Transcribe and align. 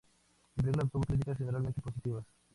La 0.55 0.63
película 0.63 0.85
obtuvo 0.85 1.03
críticas 1.03 1.37
generalmente 1.37 1.79
positivas. 1.79 2.25